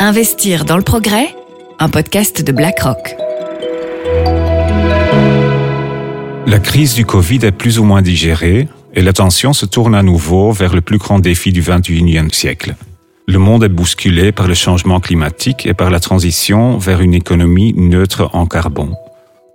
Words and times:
Investir 0.00 0.64
dans 0.64 0.76
le 0.76 0.84
progrès, 0.84 1.34
un 1.80 1.88
podcast 1.88 2.40
de 2.40 2.52
BlackRock. 2.52 3.16
La 6.46 6.60
crise 6.60 6.94
du 6.94 7.04
Covid 7.04 7.40
est 7.42 7.50
plus 7.50 7.80
ou 7.80 7.84
moins 7.84 8.00
digérée 8.00 8.68
et 8.94 9.02
l'attention 9.02 9.52
se 9.52 9.66
tourne 9.66 9.96
à 9.96 10.04
nouveau 10.04 10.52
vers 10.52 10.72
le 10.72 10.82
plus 10.82 10.98
grand 10.98 11.18
défi 11.18 11.50
du 11.50 11.62
21e 11.62 12.32
siècle. 12.32 12.76
Le 13.26 13.40
monde 13.40 13.64
est 13.64 13.68
bousculé 13.68 14.30
par 14.30 14.46
le 14.46 14.54
changement 14.54 15.00
climatique 15.00 15.66
et 15.66 15.74
par 15.74 15.90
la 15.90 15.98
transition 15.98 16.78
vers 16.78 17.00
une 17.00 17.14
économie 17.14 17.74
neutre 17.76 18.30
en 18.34 18.46
carbone. 18.46 18.94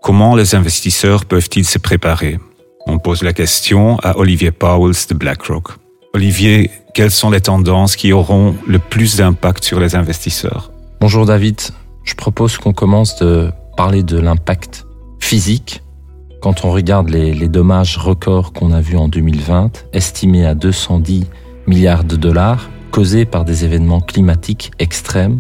Comment 0.02 0.36
les 0.36 0.56
investisseurs 0.56 1.24
peuvent-ils 1.24 1.66
se 1.66 1.80
préparer? 1.80 2.38
On 2.86 3.00
pose 3.00 3.24
la 3.24 3.32
question 3.32 3.98
à 4.04 4.18
Olivier 4.18 4.52
Powell 4.52 4.94
de 5.10 5.14
BlackRock. 5.16 5.70
Olivier, 6.14 6.70
quelles 6.94 7.12
sont 7.12 7.32
les 7.32 7.42
tendances 7.42 7.96
qui 7.96 8.14
auront 8.14 8.56
le 8.68 8.80
plus 8.80 9.18
d'impact 9.18 9.64
sur 9.64 9.80
les 9.80 9.96
investisseurs 9.96 10.72
Bonjour 11.02 11.26
David, 11.26 11.60
je 12.04 12.14
propose 12.14 12.58
qu'on 12.58 12.74
commence 12.74 13.18
de 13.18 13.52
parler 13.76 14.04
de 14.04 14.20
l'impact 14.20 14.86
physique 15.20 15.82
quand 16.42 16.66
on 16.66 16.72
regarde 16.72 17.10
les, 17.10 17.34
les 17.34 17.48
dommages 17.48 17.98
records 17.98 18.52
qu'on 18.52 18.74
a 18.74 18.82
vus 18.82 18.98
en 18.98 19.08
2020, 19.08 19.86
estimés 19.94 20.46
à 20.46 20.56
210 20.56 21.26
milliards 21.68 22.04
de 22.04 22.18
dollars, 22.18 22.70
causés 22.92 23.24
par 23.24 23.46
des 23.46 23.64
événements 23.64 24.02
climatiques 24.02 24.72
extrêmes, 24.78 25.40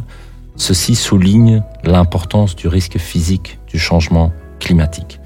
ceci 0.56 0.96
souligne 0.96 1.62
l'importance 1.84 2.56
du 2.56 2.70
risque 2.70 2.98
physique 2.98 3.60
du 3.68 3.78
changement 3.78 4.32
climatique. 4.60 5.20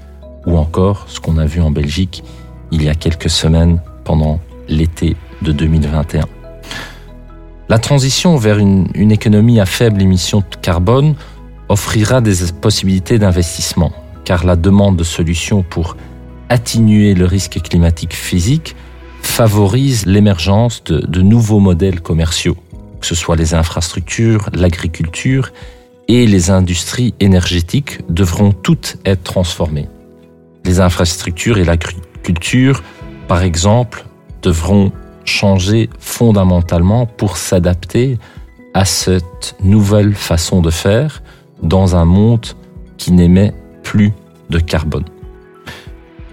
Ou 0.46 0.58
encore 0.58 1.04
ce 1.06 1.20
qu'on 1.20 1.38
a 1.38 1.46
vu 1.46 1.60
en 1.60 1.70
Belgique 1.70 2.24
il 2.72 2.82
y 2.82 2.88
a 2.88 2.94
quelques 2.94 3.30
semaines 3.30 3.80
pendant 4.04 4.40
l'été 4.68 5.16
de 5.42 5.52
2021. 5.52 6.26
La 7.68 7.78
transition 7.78 8.36
vers 8.36 8.58
une, 8.58 9.12
économie 9.12 9.60
à 9.60 9.66
faible 9.66 10.00
émission 10.00 10.40
de 10.40 10.56
carbone 10.62 11.14
offrira 11.68 12.22
des 12.22 12.50
possibilités 12.62 13.18
d'investissement, 13.18 13.92
car 14.24 14.46
la 14.46 14.56
demande 14.56 14.96
de 14.96 15.04
solutions 15.04 15.62
pour 15.62 15.96
atténuer 16.48 17.12
le 17.14 17.26
risque 17.26 17.60
climatique 17.60 18.14
physique 18.14 18.74
favorise 19.20 20.06
l'émergence 20.06 20.82
de, 20.84 21.00
de, 21.00 21.20
nouveaux 21.20 21.60
modèles 21.60 22.00
commerciaux, 22.00 22.56
que 23.00 23.06
ce 23.06 23.14
soit 23.14 23.36
les 23.36 23.52
infrastructures, 23.52 24.48
l'agriculture 24.54 25.52
et 26.08 26.26
les 26.26 26.50
industries 26.50 27.12
énergétiques 27.20 28.00
devront 28.08 28.52
toutes 28.52 28.96
être 29.04 29.22
transformées. 29.22 29.88
Les 30.64 30.80
infrastructures 30.80 31.58
et 31.58 31.64
l'agriculture, 31.64 32.82
par 33.28 33.42
exemple, 33.42 34.06
devront 34.40 34.90
changer 35.28 35.88
fondamentalement 35.98 37.06
pour 37.06 37.36
s'adapter 37.36 38.18
à 38.74 38.84
cette 38.84 39.56
nouvelle 39.62 40.14
façon 40.14 40.60
de 40.60 40.70
faire 40.70 41.22
dans 41.62 41.96
un 41.96 42.04
monde 42.04 42.46
qui 42.96 43.12
n'émet 43.12 43.52
plus 43.82 44.12
de 44.50 44.58
carbone. 44.58 45.04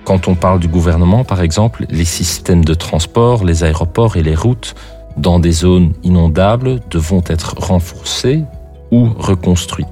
Quand 0.03 0.27
on 0.27 0.35
parle 0.35 0.59
du 0.59 0.67
gouvernement, 0.67 1.23
par 1.23 1.41
exemple, 1.41 1.85
les 1.89 2.05
systèmes 2.05 2.63
de 2.63 2.73
transport, 2.73 3.43
les 3.43 3.63
aéroports 3.63 4.17
et 4.17 4.23
les 4.23 4.35
routes 4.35 4.75
dans 5.17 5.39
des 5.39 5.51
zones 5.51 5.93
inondables 6.03 6.79
devront 6.89 7.23
être 7.27 7.55
renforcés 7.57 8.43
ou 8.91 9.09
reconstruits. 9.17 9.85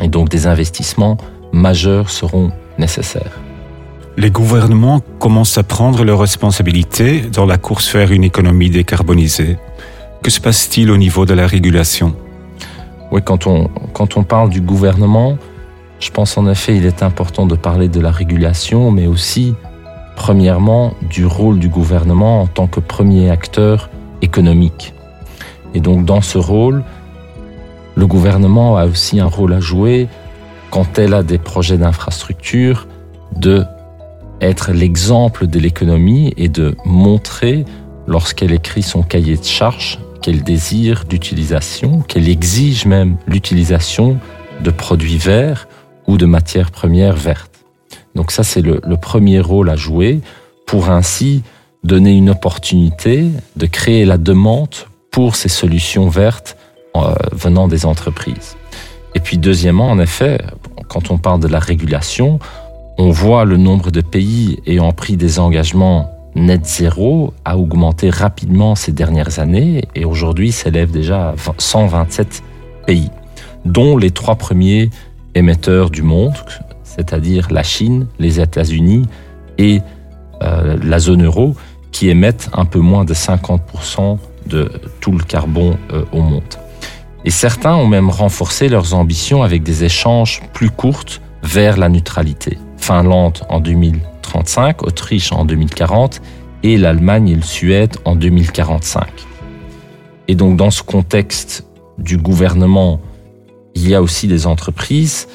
Et 0.00 0.08
donc 0.08 0.28
des 0.28 0.46
investissements 0.46 1.16
majeurs 1.52 2.10
seront 2.10 2.50
nécessaires. 2.78 3.38
Les 4.16 4.30
gouvernements 4.30 5.00
commencent 5.18 5.56
à 5.56 5.62
prendre 5.62 6.04
leurs 6.04 6.18
responsabilités 6.18 7.20
dans 7.20 7.46
la 7.46 7.58
course 7.58 7.94
vers 7.94 8.10
une 8.10 8.24
économie 8.24 8.68
décarbonisée. 8.68 9.56
Que 10.22 10.30
se 10.30 10.40
passe-t-il 10.40 10.90
au 10.90 10.96
niveau 10.96 11.24
de 11.24 11.32
la 11.32 11.46
régulation? 11.46 12.14
Oui, 13.12 13.22
quand 13.24 13.46
on, 13.46 13.70
quand 13.92 14.16
on 14.16 14.24
parle 14.24 14.50
du 14.50 14.60
gouvernement, 14.60 15.38
je 16.00 16.10
pense 16.10 16.36
en 16.36 16.48
effet 16.48 16.76
il 16.76 16.86
est 16.86 17.02
important 17.02 17.46
de 17.46 17.54
parler 17.54 17.88
de 17.88 18.00
la 18.00 18.10
régulation, 18.10 18.90
mais 18.90 19.06
aussi, 19.06 19.54
premièrement, 20.16 20.92
du 21.08 21.24
rôle 21.24 21.58
du 21.58 21.68
gouvernement 21.68 22.42
en 22.42 22.46
tant 22.46 22.66
que 22.66 22.80
premier 22.80 23.30
acteur 23.30 23.90
économique. 24.22 24.92
Et 25.72 25.80
donc 25.80 26.04
dans 26.04 26.20
ce 26.20 26.36
rôle, 26.36 26.82
le 27.94 28.06
gouvernement 28.06 28.76
a 28.76 28.86
aussi 28.86 29.20
un 29.20 29.26
rôle 29.26 29.52
à 29.52 29.60
jouer 29.60 30.08
quand 30.70 30.98
elle 30.98 31.14
a 31.14 31.22
des 31.22 31.38
projets 31.38 31.78
d'infrastructure 31.78 32.86
de 33.36 33.64
être 34.40 34.72
l'exemple 34.72 35.46
de 35.46 35.58
l'économie 35.58 36.32
et 36.36 36.48
de 36.48 36.76
montrer, 36.84 37.64
lorsqu'elle 38.06 38.52
écrit 38.52 38.82
son 38.82 39.02
cahier 39.02 39.36
de 39.36 39.44
charges, 39.44 39.98
qu'elle 40.22 40.42
désire 40.42 41.04
d'utilisation, 41.04 42.00
qu'elle 42.00 42.28
exige 42.28 42.84
même 42.86 43.16
l'utilisation 43.26 44.18
de 44.62 44.70
produits 44.70 45.18
verts 45.18 45.68
ou 46.06 46.16
de 46.16 46.26
matières 46.26 46.70
premières 46.70 47.16
vertes. 47.16 47.64
Donc 48.14 48.30
ça, 48.30 48.42
c'est 48.42 48.62
le, 48.62 48.80
le, 48.86 48.96
premier 48.96 49.40
rôle 49.40 49.70
à 49.70 49.76
jouer 49.76 50.20
pour 50.66 50.90
ainsi 50.90 51.42
donner 51.84 52.12
une 52.12 52.30
opportunité 52.30 53.30
de 53.56 53.66
créer 53.66 54.04
la 54.04 54.18
demande 54.18 54.74
pour 55.10 55.36
ces 55.36 55.48
solutions 55.48 56.08
vertes 56.08 56.56
euh, 56.96 57.14
venant 57.32 57.68
des 57.68 57.86
entreprises. 57.86 58.56
Et 59.14 59.20
puis 59.20 59.38
deuxièmement, 59.38 59.90
en 59.90 59.98
effet, 59.98 60.40
quand 60.88 61.10
on 61.10 61.18
parle 61.18 61.40
de 61.40 61.48
la 61.48 61.58
régulation, 61.58 62.38
on 63.00 63.08
voit 63.08 63.46
le 63.46 63.56
nombre 63.56 63.90
de 63.90 64.02
pays 64.02 64.60
ayant 64.66 64.92
pris 64.92 65.16
des 65.16 65.38
engagements 65.38 66.10
net 66.34 66.66
zéro 66.66 67.32
a 67.46 67.56
augmenté 67.56 68.10
rapidement 68.10 68.74
ces 68.74 68.92
dernières 68.92 69.38
années 69.38 69.84
et 69.94 70.04
aujourd'hui 70.04 70.52
s'élève 70.52 70.90
déjà 70.90 71.30
à 71.30 71.34
127 71.56 72.42
pays, 72.86 73.10
dont 73.64 73.96
les 73.96 74.10
trois 74.10 74.36
premiers 74.36 74.90
émetteurs 75.34 75.88
du 75.88 76.02
monde, 76.02 76.34
c'est-à-dire 76.84 77.48
la 77.50 77.62
Chine, 77.62 78.06
les 78.18 78.38
États-Unis 78.38 79.06
et 79.56 79.80
euh, 80.42 80.76
la 80.82 80.98
zone 80.98 81.24
euro, 81.24 81.54
qui 81.92 82.10
émettent 82.10 82.50
un 82.52 82.66
peu 82.66 82.80
moins 82.80 83.06
de 83.06 83.14
50% 83.14 84.18
de 84.46 84.70
tout 85.00 85.12
le 85.12 85.24
carbone 85.24 85.78
euh, 85.94 86.04
au 86.12 86.20
monde. 86.20 86.42
Et 87.24 87.30
certains 87.30 87.76
ont 87.76 87.86
même 87.86 88.10
renforcé 88.10 88.68
leurs 88.68 88.92
ambitions 88.92 89.42
avec 89.42 89.62
des 89.62 89.84
échanges 89.84 90.42
plus 90.52 90.70
courtes 90.70 91.22
vers 91.42 91.78
la 91.78 91.88
neutralité. 91.88 92.58
Finlande 92.80 93.38
en 93.48 93.60
2035, 93.60 94.82
Autriche 94.82 95.32
en 95.32 95.44
2040 95.44 96.20
et 96.62 96.76
l'Allemagne 96.76 97.28
et 97.28 97.34
le 97.34 97.42
Suède 97.42 97.96
en 98.04 98.16
2045. 98.16 99.06
Et 100.28 100.34
donc 100.34 100.56
dans 100.56 100.70
ce 100.70 100.82
contexte 100.82 101.66
du 101.98 102.16
gouvernement, 102.16 103.00
il 103.74 103.88
y 103.88 103.94
a 103.94 104.02
aussi 104.02 104.26
des 104.26 104.46
entreprises 104.46 105.28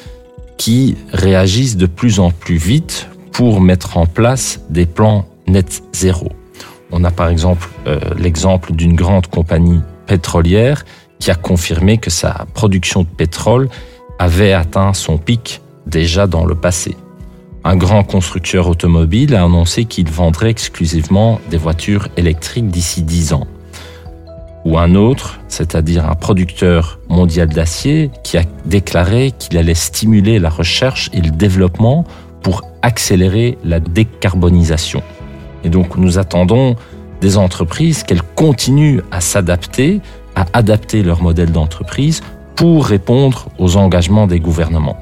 qui 0.58 0.96
réagissent 1.12 1.78
de 1.78 1.86
plus 1.86 2.20
en 2.20 2.32
plus 2.32 2.56
vite 2.56 3.08
pour 3.32 3.62
mettre 3.62 3.98
en 3.98 4.06
place 4.06 4.62
des 4.70 4.86
plans 4.86 5.26
net 5.48 5.84
zéro. 5.94 6.30
On 6.92 7.04
a 7.04 7.12
par 7.12 7.30
exemple 7.30 7.68
euh, 7.88 8.00
l'exemple 8.18 8.74
d'une 8.74 8.96
grande 8.96 9.28
compagnie 9.28 9.82
pétrolière 10.08 10.86
qui 11.20 11.32
a 11.32 11.36
confirmé 11.36 11.98
que 11.98 12.10
sa 12.10 12.46
production 12.54 13.02
de 13.04 13.08
pétrole 13.08 13.70
avait 14.20 14.54
atteint 14.54 14.94
son 14.94 15.18
pic 15.18 15.62
déjà 15.88 16.28
dans 16.28 16.46
le 16.46 16.56
passé. 16.56 16.96
Un 17.68 17.78
grand 17.78 18.04
constructeur 18.04 18.70
automobile 18.70 19.34
a 19.34 19.44
annoncé 19.44 19.86
qu'il 19.86 20.08
vendrait 20.12 20.52
exclusivement 20.52 21.42
des 21.50 21.58
voitures 21.58 22.10
électriques 22.16 22.70
d'ici 22.70 23.02
10 23.02 23.34
ans. 23.34 23.48
Ou 24.66 24.78
un 24.78 24.94
autre, 24.94 25.40
c'est-à-dire 25.48 26.08
un 26.08 26.14
producteur 26.14 27.00
mondial 27.10 27.50
d'acier, 27.50 28.12
qui 28.24 28.38
a 28.38 28.44
déclaré 28.66 29.32
qu'il 29.32 29.58
allait 29.58 29.74
stimuler 29.74 30.38
la 30.38 30.52
recherche 30.52 31.10
et 31.12 31.22
le 31.22 31.32
développement 31.32 32.06
pour 32.44 32.62
accélérer 32.84 33.58
la 33.64 33.80
décarbonisation. 33.80 35.02
Et 35.64 35.70
donc 35.70 35.98
nous 35.98 36.20
attendons 36.20 36.76
des 37.20 37.36
entreprises 37.36 38.04
qu'elles 38.04 38.22
continuent 38.36 39.02
à 39.10 39.22
s'adapter, 39.22 40.02
à 40.36 40.46
adapter 40.54 41.02
leur 41.02 41.24
modèle 41.24 41.52
d'entreprise 41.52 42.22
pour 42.56 42.86
répondre 42.86 43.48
aux 43.58 43.76
engagements 43.76 44.28
des 44.28 44.40
gouvernements. 44.40 45.00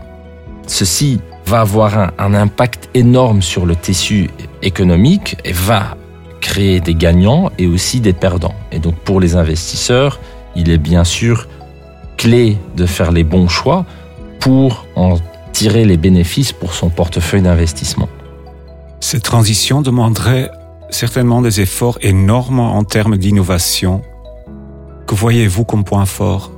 Ceci 0.65 1.19
va 1.45 1.61
avoir 1.61 1.97
un, 1.97 2.11
un, 2.17 2.33
impact 2.33 2.89
énorme 2.93 3.41
sur 3.41 3.65
le 3.65 3.75
tissu 3.75 4.29
économique 4.61 5.37
et 5.43 5.51
va 5.51 5.97
créer 6.41 6.79
des 6.79 6.95
gagnants 6.95 7.51
et 7.57 7.67
aussi 7.67 7.99
des 8.01 8.13
perdants. 8.13 8.55
Et 8.71 8.79
donc 8.79 8.95
pour 8.95 9.19
les 9.19 9.35
investisseurs, 9.35 10.19
il 10.55 10.69
est 10.69 10.77
bien 10.77 11.03
sûr 11.03 11.47
clé 12.17 12.57
de 12.75 12.85
faire 12.85 13.11
les 13.11 13.23
bons 13.23 13.47
choix 13.47 13.85
pour 14.39 14.85
en 14.95 15.15
tirer 15.51 15.85
les 15.85 15.97
bénéfices 15.97 16.51
pour 16.51 16.73
son 16.73 16.89
portefeuille 16.89 17.41
d'investissement. 17.41 18.09
Cette 18.99 19.23
transition 19.23 19.81
demanderait 19.81 20.51
certainement 20.89 21.41
des 21.41 21.61
efforts 21.61 21.97
énormes 22.01 22.59
en 22.59 22.83
termes 22.83 23.17
d'innovation. 23.17 24.01
Que 25.07 25.15
voyez-vous 25.15 25.63
comme 25.65 25.83
point 25.83 26.05
fort? 26.05 26.51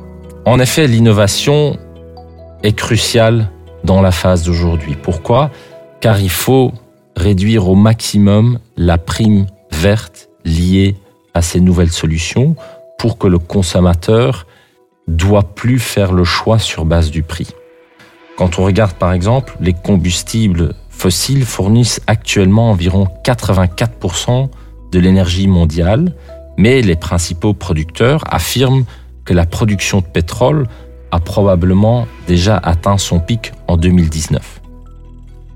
En 0.46 0.60
effet, 0.60 0.88
l'innovation 0.88 1.78
est 2.64 2.74
cruciale 2.74 3.50
dans 3.86 4.02
la 4.02 4.12
phase 4.12 4.44
d'aujourd'hui. 4.44 4.98
Pourquoi? 5.02 5.52
Car 6.02 6.20
il 6.20 6.30
faut 6.30 6.74
réduire 7.16 7.70
au 7.70 7.76
maximum 7.76 8.60
la 8.76 8.98
prime 8.98 9.46
verte 9.72 10.30
liée 10.44 10.96
à 11.34 11.42
ces 11.42 11.60
nouvelles 11.60 11.92
solutions 11.92 12.56
pour 12.98 13.18
que 13.18 13.28
le 13.28 13.40
consommateur 13.40 14.48
doit 15.08 15.44
plus 15.44 15.80
faire 15.80 16.12
le 16.12 16.24
choix 16.24 16.60
sur 16.60 16.86
base 16.86 17.12
du 17.12 17.22
prix. 17.22 17.50
Quand 18.38 18.60
on 18.60 18.66
regarde 18.66 18.94
par 18.94 19.14
exemple, 19.14 19.56
les 19.62 19.74
combustibles 19.74 20.74
fossiles 20.90 21.46
fournissent 21.46 22.02
actuellement 22.08 22.72
environ 22.72 23.08
84% 23.24 24.50
de 24.92 25.00
l'énergie 25.00 25.48
mondiale, 25.48 26.16
mais 26.58 26.82
les 26.82 26.96
principaux 26.96 27.54
producteurs 27.54 28.24
affirment 28.28 28.86
que 29.26 29.34
la 29.34 29.46
production 29.46 30.00
de 30.00 30.06
pétrole 30.06 30.68
a 31.12 31.20
probablement 31.20 32.08
déjà 32.28 32.58
atteint 32.58 32.98
son 32.98 33.20
pic 33.20 33.54
en 33.68 33.78
2019. 33.78 34.62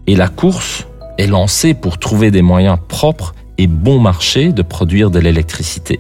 Et 0.08 0.16
la 0.16 0.28
course 0.28 0.88
est 1.18 1.28
lancée 1.28 1.74
pour 1.74 1.98
trouver 1.98 2.32
des 2.32 2.42
moyens 2.42 2.78
propres 2.88 3.36
et 3.58 3.68
bon 3.68 4.00
marché 4.00 4.54
de 4.54 4.62
produire 4.62 5.12
de 5.12 5.20
l'électricité. 5.20 6.00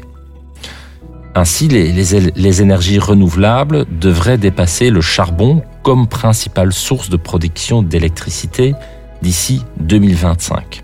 Ainsi, 1.36 1.68
les, 1.68 2.62
énergies 2.62 3.00
renouvelables 3.00 3.86
devraient 4.00 4.38
dépasser 4.38 4.90
le 4.90 5.01
charbon 5.01 5.62
comme 5.84 6.07
principale 6.07 6.74
source 6.74 7.10
de 7.10 7.18
production 7.18 7.84
d'électricité 7.84 8.74
d'ici 9.22 9.63
2025. 9.80 10.84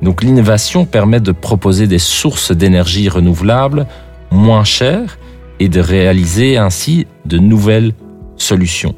Donc 0.00 0.22
l'innovation 0.22 0.84
permet 0.84 1.20
de 1.20 1.32
proposer 1.32 1.86
des 1.86 1.98
sources 1.98 2.52
d'énergie 2.52 3.08
renouvelables 3.08 3.86
moins 4.30 4.64
chères 4.64 5.18
et 5.60 5.68
de 5.68 5.80
réaliser 5.80 6.56
ainsi 6.56 7.06
de 7.24 7.38
nouvelles 7.38 7.94
solutions. 8.36 8.94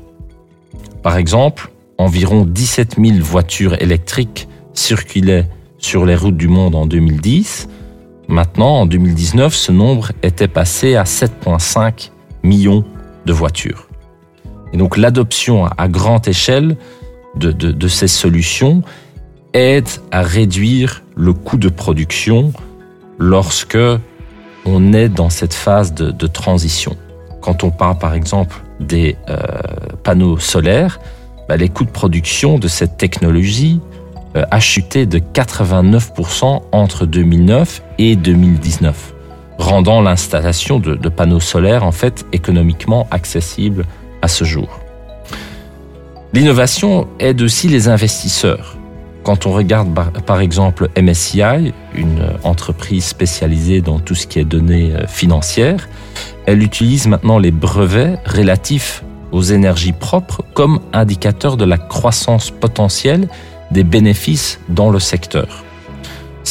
Par 1.02 1.16
exemple, 1.16 1.70
environ 1.98 2.44
17 2.44 2.96
000 2.98 3.18
voitures 3.20 3.80
électriques 3.80 4.48
circulaient 4.72 5.48
sur 5.78 6.06
les 6.06 6.16
routes 6.16 6.36
du 6.36 6.48
monde 6.48 6.74
en 6.74 6.86
2010. 6.86 7.68
Maintenant, 8.28 8.80
en 8.80 8.86
2019, 8.86 9.54
ce 9.54 9.70
nombre 9.70 10.12
était 10.22 10.48
passé 10.48 10.96
à 10.96 11.04
7,5 11.04 12.10
millions 12.42 12.84
de 13.26 13.32
voitures. 13.32 13.88
Et 14.72 14.76
donc 14.76 14.96
l'adoption 14.96 15.66
à 15.66 15.88
grande 15.88 16.26
échelle 16.26 16.76
de, 17.36 17.52
de, 17.52 17.88
ces 17.88 18.08
solutions 18.08 18.82
aide 19.52 19.88
à 20.10 20.22
réduire 20.22 21.02
le 21.16 21.32
coût 21.32 21.58
de 21.58 21.68
production 21.68 22.52
lorsque 23.18 23.78
on 24.64 24.92
est 24.92 25.08
dans 25.08 25.30
cette 25.30 25.54
phase 25.54 25.94
de, 25.94 26.26
transition. 26.26 26.96
Quand 27.40 27.64
on 27.64 27.70
parle 27.70 27.98
par 27.98 28.14
exemple 28.14 28.56
des 28.80 29.16
euh, 29.28 29.36
panneaux 30.02 30.38
solaires, 30.38 31.00
bah, 31.48 31.56
les 31.56 31.68
coûts 31.68 31.84
de 31.84 31.90
production 31.90 32.58
de 32.58 32.68
cette 32.68 32.96
technologie 32.96 33.80
euh, 34.36 34.44
a 34.50 34.60
chuté 34.60 35.06
de 35.06 35.18
89% 35.18 36.62
entre 36.72 37.06
2009 37.06 37.82
et 37.98 38.16
2019, 38.16 39.14
rendant 39.58 40.00
l'installation 40.00 40.78
de, 40.78 40.94
de, 40.94 41.08
panneaux 41.08 41.40
solaires 41.40 41.84
en 41.84 41.92
fait 41.92 42.24
économiquement 42.32 43.06
accessible 43.10 43.84
à 44.22 44.28
ce 44.28 44.44
jour. 44.44 44.80
L'innovation 46.32 47.06
aide 47.20 47.42
aussi 47.42 47.68
les 47.68 47.88
investisseurs. 47.88 48.76
Quand 49.24 49.46
on 49.46 49.52
regarde 49.52 49.88
par 50.26 50.40
exemple 50.40 50.90
MSCI, 51.00 51.72
une 51.94 52.28
entreprise 52.42 53.06
spécialisée 53.06 53.80
dans 53.80 53.98
tout 53.98 54.14
ce 54.14 54.26
qui 54.26 54.38
est 54.38 54.44
données 54.44 54.92
euh, 54.92 55.06
financières, 55.06 55.88
elle 56.44 56.62
utilise 56.62 57.06
maintenant 57.06 57.38
les 57.38 57.50
brevets 57.50 58.18
relatifs 58.26 59.02
aux 59.32 59.42
énergies 59.42 59.92
propres 59.92 60.44
comme 60.52 60.78
indicateur 60.92 61.56
de 61.56 61.64
la 61.64 61.78
croissance 61.78 62.50
potentielle 62.50 63.28
des 63.70 63.82
bénéfices 63.82 64.60
dans 64.68 64.90
le 64.90 65.00
secteur. 65.00 65.64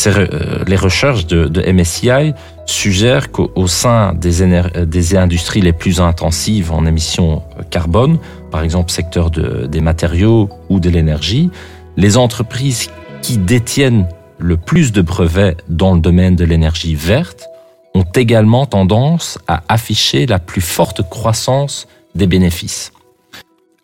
Euh, 0.07 0.63
les 0.65 0.75
recherches 0.75 1.27
de, 1.27 1.71
MSCI 1.71 2.33
suggèrent 2.65 3.31
qu'au 3.31 3.67
sein 3.67 4.15
des, 4.15 4.51
des, 4.87 5.15
industries 5.15 5.61
les 5.61 5.73
plus 5.73 6.01
intensives 6.01 6.71
en 6.71 6.87
émissions 6.87 7.43
carbone, 7.69 8.17
par 8.49 8.63
exemple 8.63 8.91
secteur 8.91 9.29
des 9.29 9.81
matériaux 9.81 10.49
ou 10.69 10.79
de 10.79 10.89
l'énergie, 10.89 11.51
les 11.97 12.17
entreprises 12.17 12.89
qui 13.21 13.37
détiennent 13.37 14.07
le 14.39 14.57
plus 14.57 14.91
de 14.91 15.01
brevets 15.01 15.57
dans 15.69 15.93
le 15.93 16.01
domaine 16.01 16.35
de 16.35 16.43
l'énergie 16.43 16.95
verte 16.95 17.47
ont 17.95 18.05
également 18.15 18.65
tendance 18.65 19.37
à 19.47 19.63
afficher 19.69 20.25
la 20.25 20.39
plus 20.39 20.61
forte 20.61 21.07
croissance 21.07 21.87
des 22.15 22.27
bénéfices. 22.27 22.91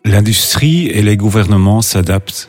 L'industrie 0.04 0.86
et 0.86 1.02
les 1.02 1.16
gouvernements 1.16 1.82
s'adaptent, 1.82 2.48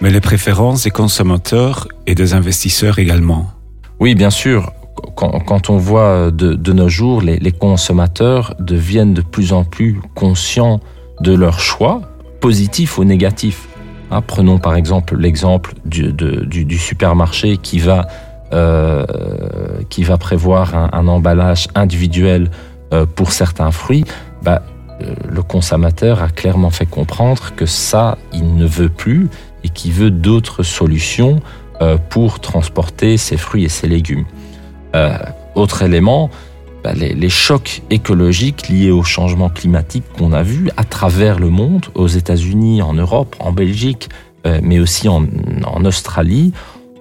mais 0.00 0.10
les 0.10 0.20
préférences 0.20 0.84
des 0.84 0.90
consommateurs 0.90 1.88
et 2.06 2.14
des 2.14 2.32
investisseurs 2.32 2.98
également. 2.98 3.50
Oui, 4.00 4.14
bien 4.14 4.30
sûr. 4.30 4.72
Quand, 5.16 5.70
on 5.70 5.76
voit 5.76 6.30
de, 6.30 6.72
nos 6.72 6.88
jours, 6.88 7.22
les, 7.22 7.52
consommateurs 7.52 8.54
deviennent 8.58 9.14
de 9.14 9.22
plus 9.22 9.52
en 9.52 9.64
plus 9.64 10.00
conscients 10.14 10.80
de 11.20 11.32
leurs 11.32 11.60
choix, 11.60 12.02
positifs 12.40 12.98
ou 12.98 13.04
négatifs. 13.04 13.68
Hein, 14.12 14.22
prenons 14.24 14.58
par 14.58 14.76
exemple 14.76 15.16
l'exemple 15.16 15.74
du, 15.84 16.78
supermarché 16.78 17.56
qui 17.56 17.78
va, 17.78 18.06
euh, 18.52 19.06
qui 19.88 20.04
va 20.04 20.18
prévoir 20.18 20.74
un, 20.74 21.08
emballage 21.08 21.68
individuel 21.74 22.50
euh, 22.92 23.06
pour 23.06 23.32
certains 23.32 23.70
fruits. 23.70 24.04
Bah, 24.42 24.62
le 25.28 25.42
consommateur 25.42 26.22
a 26.22 26.28
clairement 26.28 26.70
fait 26.70 26.86
comprendre 26.86 27.54
que 27.56 27.66
ça, 27.66 28.18
il 28.32 28.54
ne 28.54 28.66
veut 28.66 28.90
plus 28.90 29.28
et 29.64 29.68
qu'il 29.68 29.92
veut 29.92 30.10
d'autres 30.10 30.62
solutions 30.62 31.40
euh, 31.80 31.96
pour 32.10 32.40
transporter 32.40 33.16
ses 33.16 33.36
fruits 33.36 33.64
et 33.64 33.68
ses 33.68 33.88
légumes. 33.88 34.24
Euh, 34.94 35.16
autre 35.54 35.82
élément, 35.82 36.30
bah, 36.84 36.92
les, 36.94 37.28
chocs 37.28 37.82
écologiques 37.90 38.68
liés 38.68 38.90
au 38.90 39.02
changement 39.02 39.48
climatique 39.48 40.04
qu'on 40.18 40.32
a 40.32 40.42
vu 40.42 40.68
à 40.76 40.84
travers 40.84 41.38
le 41.38 41.48
monde, 41.48 41.86
aux 41.94 42.08
États-Unis, 42.08 42.82
en 42.82 42.94
Europe, 42.94 43.36
en 43.38 43.52
Belgique, 43.52 44.08
euh, 44.46 44.60
mais 44.62 44.78
aussi 44.78 45.08
en, 45.08 45.24
Australie, 45.84 46.52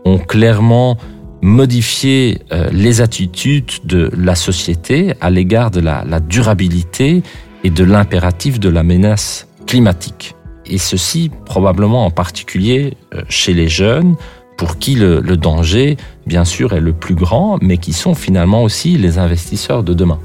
ont 0.05 0.17
clairement 0.17 0.97
modifié 1.43 2.39
les 2.71 3.01
attitudes 3.01 3.71
de 3.83 4.11
la 4.15 4.35
société 4.35 5.13
à 5.21 5.31
l'égard 5.31 5.71
de 5.71 5.79
la 5.79 6.19
durabilité 6.19 7.23
et 7.63 7.69
de 7.69 7.83
l'impératif 7.83 8.59
de 8.59 8.69
la 8.69 8.83
menace 8.83 9.47
climatique. 9.65 10.35
Et 10.65 10.77
ceci 10.77 11.31
probablement 11.45 12.05
en 12.05 12.11
particulier 12.11 12.97
euh, 13.13 13.21
chez 13.29 13.53
les 13.53 13.67
jeunes, 13.67 14.15
pour 14.61 14.77
qui 14.77 14.93
le, 14.93 15.21
danger, 15.37 15.97
bien 16.27 16.45
sûr, 16.45 16.73
est 16.73 16.81
le 16.81 16.93
plus 16.93 17.15
grand, 17.15 17.57
mais 17.63 17.79
qui 17.79 17.93
sont 17.93 18.13
finalement 18.13 18.61
aussi 18.61 18.95
les 18.95 19.17
investisseurs 19.17 19.81
de 19.81 19.95
demain. 19.95 20.19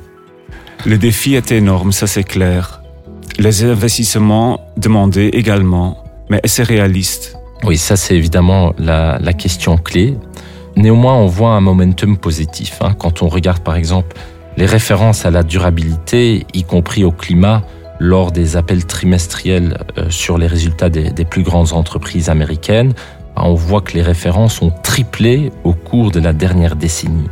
Le 0.85 0.99
défi 0.99 1.37
est 1.37 1.53
énorme, 1.53 1.91
ça 1.91 2.07
c'est 2.07 2.23
clair. 2.23 2.83
Les 3.39 3.65
investissements 3.65 4.61
demandés 4.77 5.31
également, 5.33 6.05
mais 6.29 6.39
est-ce 6.43 6.61
réaliste 6.61 7.39
Oui, 7.65 7.79
ça 7.79 7.97
c'est 7.97 8.15
évidemment 8.15 8.75
la, 8.79 9.19
la, 9.23 9.33
question 9.33 9.79
clé. 9.79 10.19
Néanmoins, 10.77 11.15
on 11.15 11.29
voit 11.29 11.53
un 11.53 11.63
momentum 11.63 12.19
positif. 12.19 12.77
Hein. 12.83 12.93
Quand 12.93 13.23
on 13.23 13.29
regarde 13.29 13.61
par 13.61 13.77
exemple 13.77 14.15
les 14.59 14.67
références 14.67 15.25
à 15.25 15.31
la 15.31 15.45
durabilité, 15.45 16.45
y 16.53 16.63
compris 16.63 17.05
au 17.05 17.11
climat, 17.11 17.63
lors 17.99 18.33
des 18.33 18.57
appels 18.57 18.85
trimestriels 18.85 19.79
euh, 19.99 20.11
sur 20.11 20.39
les 20.39 20.47
résultats 20.47 20.91
des, 20.91 21.25
plus 21.25 21.43
grandes 21.43 21.73
entreprises 21.73 22.29
américaines, 22.29 22.93
on 23.45 23.55
voit 23.55 23.81
que 23.81 23.93
les 23.93 24.03
références 24.03 24.63
ont 24.63 24.73
triplé 24.83 25.53
au 25.65 25.73
cours 25.73 26.11
de 26.11 26.21
la 26.21 26.33
dernière 26.33 26.77
décennie. 26.77 27.29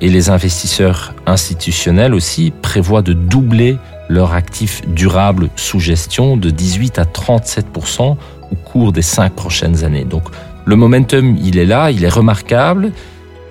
Et 0.00 0.08
les 0.08 0.30
investisseurs 0.30 1.14
institutionnels 1.26 2.14
aussi 2.14 2.52
prévoient 2.62 3.02
de 3.02 3.12
doubler 3.12 3.76
leur 4.08 4.32
actif 4.32 4.82
durable 4.88 5.50
sous 5.56 5.78
gestion 5.78 6.36
de 6.36 6.50
18 6.50 6.98
à 6.98 7.04
37% 7.04 8.16
au 8.50 8.54
cours 8.56 8.92
des 8.92 9.02
cinq 9.02 9.34
prochaines 9.34 9.84
années. 9.84 10.04
Donc 10.04 10.24
le 10.64 10.76
momentum, 10.76 11.36
il 11.42 11.58
est 11.58 11.66
là, 11.66 11.90
il 11.90 12.04
est 12.04 12.08
remarquable, 12.08 12.92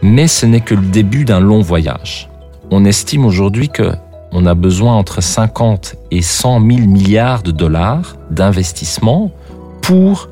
mais 0.01 0.27
ce 0.27 0.45
n'est 0.45 0.61
que 0.61 0.75
le 0.75 0.85
début 0.85 1.25
d'un 1.25 1.39
long 1.39 1.61
voyage. 1.61 2.29
On 2.71 2.85
estime 2.85 3.25
aujourd'hui 3.25 3.69
que 3.69 3.91
on 4.31 4.45
a 4.45 4.53
besoin 4.53 4.95
entre 4.95 5.21
50 5.21 5.95
et 6.11 6.21
100 6.21 6.59
000 6.59 6.87
milliards 6.87 7.41
de 7.41 7.51
dollars 7.51 8.15
d'investissement 8.29 9.31
pour 9.81 10.28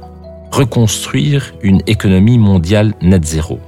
reconstruire 0.51 1.54
une 1.62 1.82
économie 1.88 2.38
mondiale 2.38 2.94
net 3.01 3.25
zéro. 3.25 3.60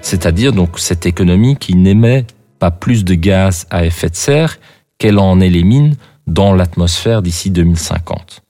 C'est-à-dire 0.00 0.52
donc 0.52 0.78
cette 0.78 1.06
économie 1.06 1.56
qui 1.56 1.74
n'émet 1.74 2.26
pas 2.58 2.70
plus 2.70 3.04
de 3.04 3.14
gaz 3.14 3.66
à 3.70 3.84
effet 3.84 4.08
de 4.08 4.16
serre 4.16 4.58
qu'elle 4.98 5.18
en 5.18 5.40
élimine 5.40 5.96
dans 6.26 6.54
l'atmosphère 6.54 7.22
d'ici 7.22 7.50
2050. 7.50 8.42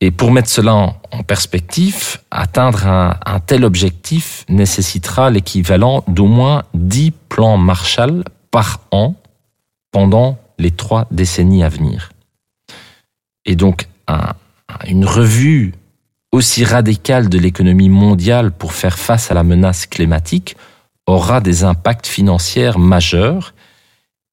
Et 0.00 0.10
pour 0.10 0.30
mettre 0.30 0.50
cela 0.50 0.74
en 0.74 1.22
perspective, 1.26 2.18
atteindre 2.30 2.86
un, 2.86 3.40
tel 3.46 3.64
objectif 3.64 4.44
nécessitera 4.48 5.30
l'équivalent 5.30 6.04
d'au 6.06 6.26
moins 6.26 6.64
10 6.74 7.12
plans 7.28 7.56
Marshall 7.56 8.24
par 8.50 8.80
an 8.90 9.14
pendant 9.92 10.38
les 10.58 10.70
trois 10.70 11.06
décennies 11.10 11.64
à 11.64 11.70
venir. 11.70 12.10
Et 13.46 13.56
donc, 13.56 13.88
une 14.86 15.06
revue 15.06 15.72
aussi 16.32 16.64
radicale 16.64 17.28
de 17.28 17.38
l'économie 17.38 17.88
mondiale 17.88 18.52
pour 18.52 18.72
faire 18.72 18.98
face 18.98 19.30
à 19.30 19.34
la 19.34 19.42
menace 19.42 19.86
climatique 19.86 20.56
aura 21.06 21.40
des 21.40 21.64
impacts 21.64 22.06
financiers 22.06 22.72
majeurs 22.76 23.54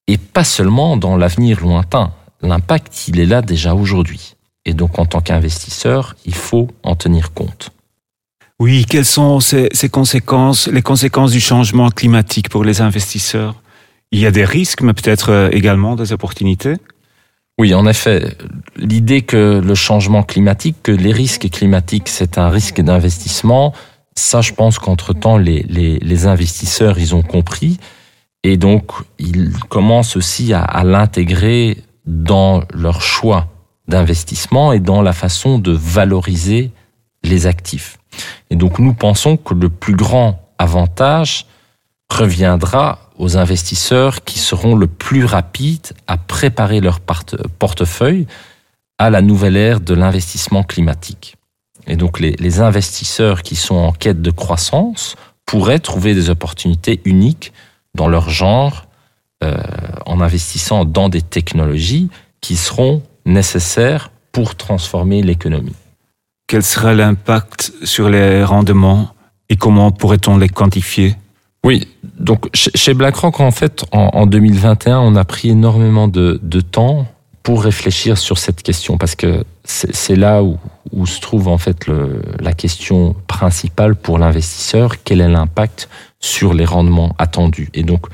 et 0.08 0.18
pas 0.18 0.44
seulement 0.44 0.98
dans 0.98 1.16
l'avenir 1.16 1.62
lointain. 1.62 2.12
l'impact, 2.42 3.08
il 3.08 3.20
est 3.20 3.26
là 3.26 3.42
déjà 3.42 3.74
aujourd'hui. 3.74 4.36
Et 4.66 4.74
donc, 4.74 5.00
en 5.00 5.06
tant 5.06 5.22
qu'investisseur, 5.22 6.16
il 6.26 6.36
faut 6.36 6.68
en 6.84 6.96
tenir 6.96 7.34
compte. 7.34 7.72
Oui, 8.60 8.86
quelles 8.88 9.06
sont 9.06 9.40
ces, 9.40 9.70
conséquences, 9.92 10.68
les 10.68 10.82
conséquences 10.82 11.32
du 11.32 11.40
changement 11.40 11.90
climatique 11.90 12.50
pour 12.50 12.64
les 12.64 12.82
investisseurs? 12.82 13.56
Il 14.12 14.20
y 14.20 14.26
a 14.26 14.32
des 14.32 14.46
risques, 14.46 14.82
mais 14.82 14.94
peut-être 14.94 15.32
euh, 15.32 15.50
également 15.52 15.96
des 15.96 16.14
opportunités? 16.14 16.76
Oui, 17.60 17.74
en 17.74 17.86
effet, 17.86 18.36
l'idée 18.76 19.22
que 19.22 19.62
le 19.64 19.76
changement 19.76 20.24
climatique, 20.24 20.78
que 20.84 20.92
les 20.92 21.12
risques 21.12 21.50
climatiques, 21.50 22.10
c'est 22.10 22.38
un 22.38 22.50
risque 22.50 22.82
d'investissement, 22.82 23.74
ça, 24.16 24.42
je 24.42 24.54
pense 24.54 24.80
qu'entre-temps, 24.80 25.38
les, 25.38 25.64
les, 25.64 26.28
investisseurs, 26.28 27.00
ils 27.00 27.16
ont 27.16 27.24
compris. 27.24 27.80
Et 28.44 28.58
donc, 28.58 28.92
ils 29.18 29.52
commencent 29.70 30.16
aussi 30.16 30.54
à, 30.54 30.62
à 30.62 30.84
l'intégrer 30.84 31.78
dans 32.06 32.64
leur 32.74 33.02
choix 33.02 33.48
d'investissement 33.88 34.72
et 34.72 34.80
dans 34.80 35.02
la 35.02 35.14
façon 35.14 35.60
de 35.60 35.72
valoriser 35.72 36.72
les 37.24 37.48
actifs. 37.48 37.98
Et 38.50 38.56
donc 38.56 38.80
nous 38.80 38.94
pensons 38.94 39.38
que 39.38 39.54
le 39.54 39.70
plus 39.70 39.96
grand 39.96 40.40
avantage 40.58 41.46
reviendra 42.10 43.03
aux 43.17 43.38
investisseurs 43.38 44.24
qui 44.24 44.39
seront 44.39 44.75
le 44.75 44.88
plus 44.88 45.25
rapides 45.25 45.93
à 46.08 46.17
préparer 46.17 46.82
leur 46.82 47.00
portefeuille 47.00 48.27
à 48.98 49.10
la 49.10 49.22
nouvelle 49.22 49.58
ère 49.58 49.79
de 49.79 49.93
l'investissement 49.93 50.63
climatique. 50.63 51.36
Et 51.88 51.96
donc 51.96 52.20
les, 52.20 52.60
investisseurs 52.62 53.41
qui 53.41 53.55
sont 53.55 53.75
en 53.75 53.91
quête 53.91 54.22
de 54.22 54.32
croissance 54.32 55.15
pourraient 55.46 55.79
trouver 55.79 56.13
des 56.13 56.29
opportunités 56.29 57.01
uniques 57.05 57.51
dans 57.96 58.08
leur 58.08 58.29
genre 58.29 58.88
euh, 59.43 59.58
en 60.05 60.22
investissant 60.22 60.86
dans 60.86 61.10
des 61.10 61.22
technologies 61.22 62.10
qui 62.39 62.55
seront 62.55 63.03
nécessaires 63.25 64.12
pour 64.32 64.55
transformer 64.55 65.22
l'économie. 65.22 65.75
Quel 66.48 66.63
sera 66.63 66.93
l'impact 66.93 67.74
sur 67.84 68.10
les 68.10 68.43
rendements 68.43 69.10
et 69.50 69.58
comment 69.58 69.91
pourrait-on 69.91 70.38
les 70.38 70.50
quantifier? 70.50 71.15
Oui, 71.63 71.88
donc 72.20 72.50
chez 72.53 72.93
BlackRock, 72.93 73.39
en 73.39 73.51
fait, 73.51 73.86
en, 73.91 74.25
2021, 74.25 75.00
on 75.00 75.15
a 75.15 75.24
pris 75.24 75.50
énormément 75.50 76.08
de, 76.08 76.38
temps 76.62 77.08
pour 77.41 77.63
réfléchir 77.63 78.17
sur 78.17 78.38
cette 78.38 78.63
question 78.63 78.98
parce 78.98 79.15
que 79.15 79.43
c'est 79.65 80.15
là 80.15 80.43
où, 80.43 81.05
se 81.05 81.20
trouve 81.20 81.48
en 81.50 81.58
fait 81.58 81.88
la 82.39 82.53
question 82.53 83.15
principale 83.27 83.96
pour 83.96 84.17
l'investisseur 84.17 85.03
quel 85.03 85.20
est 85.20 85.27
l'impact 85.27 85.89
sur 86.22 86.53
les 86.53 86.63
rendements 86.63 87.13
attendus 87.17 87.70
et 87.74 87.84
donc 87.84 88.08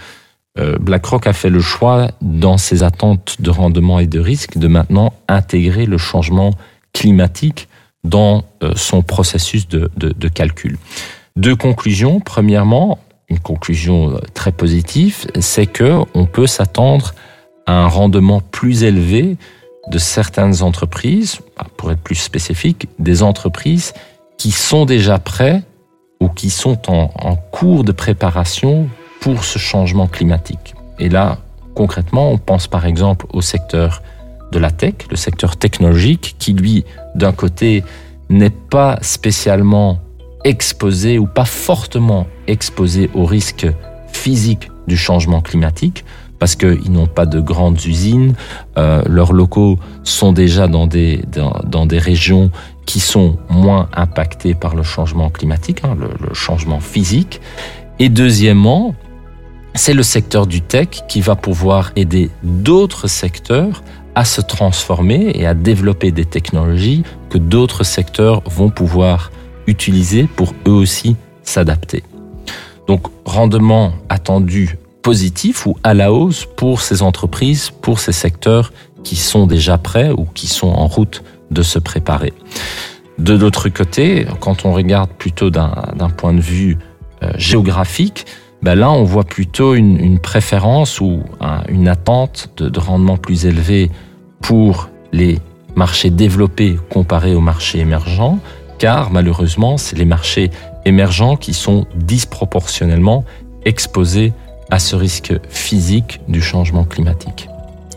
euh, 0.59 0.77
BlackRock 0.79 1.27
a 1.27 1.33
fait 1.33 1.49
le 1.49 1.61
choix, 1.61 2.09
dans 2.21 2.57
ses 2.57 2.83
attentes 2.83 3.37
de 3.39 3.49
rendement 3.49 3.99
et 3.99 4.07
de 4.07 4.19
risque, 4.19 4.57
de 4.57 4.67
maintenant 4.67 5.13
intégrer 5.27 5.85
le 5.85 5.97
changement 5.97 6.51
climatique 6.93 7.67
dans 8.03 8.43
euh, 8.63 8.73
son 8.75 9.01
processus 9.01 9.67
de, 9.67 9.89
calcul. 10.27 10.77
Deux 11.35 11.55
conclusions. 11.55 12.19
Premièrement, 12.19 12.99
une 13.29 13.39
conclusion 13.39 14.12
euh, 14.12 14.19
très 14.33 14.51
positive, 14.51 15.27
c'est 15.39 15.67
que 15.67 16.00
on 16.13 16.25
peut 16.25 16.48
s'attendre 16.48 17.13
à 17.65 17.74
un 17.74 17.88
rendement 17.88 18.41
plus 18.41 18.83
élevé 18.83 19.38
de 19.89 19.98
certaines 19.98 20.62
entreprises, 20.62 21.39
bah, 21.57 21.67
pour 21.77 21.91
être 21.91 22.01
plus 22.01 22.15
spécifique, 22.15 22.88
des 23.00 23.24
entreprises 23.24 23.93
qui 24.38 24.51
sont 24.51 24.86
déjà 24.86 25.19
prêtes 25.19 25.63
ou 26.19 26.29
qui 26.29 26.50
sont 26.50 26.77
en 26.89 27.36
cours 27.36 27.83
de 27.83 27.91
préparation 27.91 28.89
pour 29.21 29.43
ce 29.43 29.57
changement 29.57 30.07
climatique. 30.07 30.75
Et 30.98 31.09
là, 31.09 31.38
concrètement, 31.75 32.31
on 32.31 32.38
pense 32.38 32.67
par 32.67 32.86
exemple 32.86 33.25
au 33.31 33.41
secteur 33.41 34.01
de 34.51 34.59
la 34.59 34.71
tech, 34.71 34.95
le 35.09 35.15
secteur 35.15 35.57
technologique, 35.57 36.36
qui 36.39 36.53
lui, 36.53 36.86
d'un 37.15 37.31
côté, 37.31 37.83
n'est 38.29 38.50
pas 38.50 38.98
spécialement 39.01 40.00
exposé 40.43 41.19
ou 41.19 41.25
pas 41.25 41.46
fortement 41.46 42.27
exposé 42.48 43.10
au 43.13 43.25
risque 43.25 43.67
physique 44.12 44.69
du 44.88 44.98
changement 44.98 45.41
climatique, 45.41 46.03
parce 46.39 46.55
qu'ils 46.55 46.91
n'ont 46.91 47.08
pas 47.08 47.25
de 47.25 47.39
grandes 47.39 47.84
usines, 47.86 48.34
euh, 48.77 49.01
leurs 49.05 49.34
locaux 49.34 49.77
sont 50.03 50.31
déjà 50.31 50.67
dans 50.67 50.88
des, 50.88 51.22
dans, 51.65 51.86
des 51.86 52.00
régions 52.00 52.50
qui 52.86 53.00
sont 53.00 53.38
moins 53.50 53.89
impactées 53.93 54.55
par 54.55 54.75
le 54.75 54.84
changement 54.84 55.29
climatique, 55.29 55.81
hein, 55.84 55.96
le 56.00 56.34
changement 56.34 56.79
physique. 56.79 57.41
Et 58.00 58.08
deuxièmement, 58.10 58.96
c'est 59.75 59.93
le 59.93 60.03
secteur 60.03 60.48
du 60.48 60.62
tech 60.62 60.88
qui 61.08 61.22
va 61.22 61.36
pouvoir 61.36 61.91
aider 61.96 62.29
d'autres 62.43 63.08
secteurs 63.08 63.84
à 64.15 64.25
se 64.25 64.41
transformer 64.41 65.31
et 65.36 65.46
à 65.46 65.53
développer 65.53 66.12
des 66.12 66.25
technologies 66.25 67.03
que 67.29 67.38
d'autres 67.38 67.84
secteurs 67.84 68.41
vont 68.46 68.69
pouvoir 68.69 69.31
utiliser 69.69 70.23
pour 70.23 70.53
eux 70.67 70.71
aussi 70.71 71.15
s'adapter. 71.43 72.03
Donc 72.88 73.07
rendement 73.25 73.93
attendu 74.09 74.77
positif 75.01 75.65
ou 75.65 75.77
à 75.83 75.93
la 75.93 76.11
hausse 76.11 76.45
pour 76.57 76.81
ces 76.81 77.01
entreprises, 77.01 77.69
pour 77.69 77.99
ces 77.99 78.11
secteurs 78.11 78.73
qui 79.03 79.15
sont 79.15 79.47
déjà 79.47 79.77
prêts 79.77 80.11
ou 80.11 80.25
qui 80.25 80.47
sont 80.47 80.67
en 80.67 80.88
route 80.88 81.23
de 81.51 81.61
se 81.61 81.79
préparer. 81.79 82.33
De 83.17 83.33
l'autre 83.33 83.69
côté, 83.69 84.25
quand 84.39 84.65
on 84.65 84.73
regarde 84.73 85.09
plutôt 85.09 85.49
d'un 85.49 86.09
point 86.15 86.33
de 86.33 86.41
vue 86.41 86.77
euh, 87.23 87.31
géographique, 87.38 88.25
ben 88.61 88.75
là, 88.75 88.91
on 88.91 89.03
voit 89.03 89.23
plutôt 89.23 89.73
une, 89.73 90.19
préférence 90.19 90.99
ou 90.99 91.21
une 91.69 91.88
attente 91.88 92.49
de, 92.57 92.67
de, 92.67 92.79
rendement 92.79 93.17
plus 93.17 93.45
élevé 93.45 93.89
pour 94.41 94.89
les 95.13 95.39
marchés 95.75 96.09
développés 96.09 96.77
comparés 96.89 97.35
aux 97.35 97.39
marchés 97.41 97.79
émergents, 97.79 98.39
car 98.79 99.12
malheureusement, 99.12 99.77
c'est 99.77 99.98
les 99.98 100.05
marchés 100.05 100.50
émergents 100.86 101.36
qui 101.36 101.53
sont 101.53 101.86
disproportionnellement 101.95 103.24
exposés 103.65 104.33
à 104.71 104.79
ce 104.79 104.95
risque 104.95 105.33
physique 105.50 106.21
du 106.27 106.41
changement 106.41 106.86
climatique. 106.86 107.50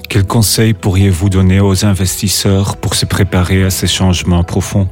Quels 0.09 0.27
conseils 0.27 0.75
pourriez-vous 0.75 1.31
donner 1.31 1.61
aux 1.61 1.87
investisseurs 1.87 2.77
pour 2.77 2.95
se 2.95 3.07
préparer 3.07 3.65
à 3.65 3.71
ces 3.71 3.87
changements 3.87 4.45
profonds? 4.45 4.89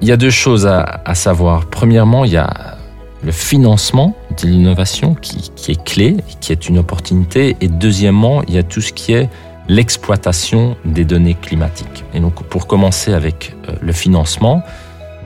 Il 0.00 0.08
y 0.08 0.12
a 0.12 0.16
deux 0.16 0.30
choses 0.30 0.66
à, 0.66 1.00
à 1.04 1.14
savoir. 1.14 1.66
Premièrement, 1.66 2.24
il 2.24 2.32
y 2.32 2.36
a 2.36 2.76
le 3.24 3.32
financement 3.32 4.16
de 4.40 4.48
l'innovation 4.48 5.14
qui, 5.14 5.50
qui, 5.54 5.72
est 5.72 5.84
clé, 5.84 6.16
qui 6.40 6.52
est 6.52 6.68
une 6.68 6.78
opportunité. 6.78 7.56
Et 7.60 7.68
deuxièmement, 7.68 8.42
il 8.48 8.54
y 8.54 8.58
a 8.58 8.62
tout 8.62 8.80
ce 8.80 8.92
qui 8.92 9.12
est 9.12 9.28
l'exploitation 9.68 10.76
des 10.84 11.04
données 11.04 11.36
climatiques. 11.40 12.04
Et 12.14 12.20
donc, 12.20 12.42
pour 12.44 12.66
commencer 12.66 13.12
avec 13.12 13.54
euh, 13.68 13.72
le 13.80 13.92
financement, 13.92 14.62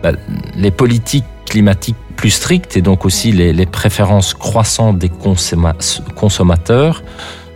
bah, 0.03 0.13
les 0.57 0.71
politiques 0.71 1.25
climatiques 1.47 1.97
plus 2.17 2.31
strictes 2.31 2.77
et 2.77 2.83
donc 2.83 3.05
aussi 3.05 3.31
les, 3.33 3.67
préférences 3.67 4.35
croissantes 4.35 4.99
des 4.99 5.11
consommateurs 6.17 7.03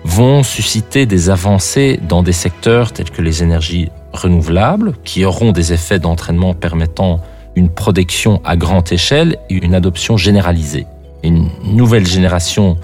vont 0.04 0.42
susciter 0.42 1.06
des 1.06 1.30
avancées 1.30 1.98
dans 2.08 2.22
des 2.22 2.32
secteurs 2.32 2.92
tels 2.92 3.10
que 3.10 3.22
les 3.22 3.42
énergies 3.42 3.90
renouvelables, 4.12 4.94
qui 5.04 5.24
auront 5.24 5.52
des 5.52 5.72
effets 5.72 5.98
d'entraînement 5.98 6.54
permettant 6.54 7.20
une 7.56 7.68
protection 7.68 8.40
à 8.44 8.56
grande 8.56 8.90
échelle 8.92 9.36
et 9.50 9.54
une 9.54 9.74
adoption 9.74 10.16
généralisée. 10.16 10.86
Une 11.22 11.48
nouvelle 11.64 12.06
génération 12.06 12.76